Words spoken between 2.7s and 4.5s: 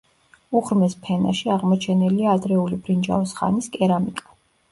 ბრინჯაოს ხანის კერამიკა.